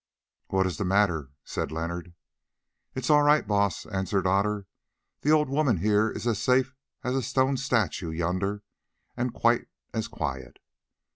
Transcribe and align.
"What 0.47 0.65
is 0.65 0.77
the 0.77 0.83
matter?" 0.83 1.29
said 1.43 1.71
Leonard. 1.71 2.15
"It 2.95 3.03
is 3.03 3.11
all 3.11 3.21
right, 3.21 3.45
Baas," 3.45 3.85
answered 3.85 4.25
Otter; 4.25 4.65
"the 5.21 5.29
old 5.29 5.47
woman 5.47 5.77
here 5.77 6.09
is 6.09 6.25
as 6.25 6.41
safe 6.41 6.73
as 7.03 7.15
a 7.15 7.21
stone 7.21 7.55
statue 7.55 8.09
yonder 8.09 8.63
and 9.15 9.31
quite 9.31 9.67
as 9.93 10.07
quiet. 10.07 10.57